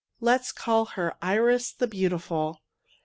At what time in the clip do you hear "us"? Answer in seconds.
0.41-0.51